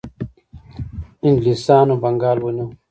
انګلیسانو 1.25 1.95
بنګال 2.03 2.37
ونیو. 2.41 2.65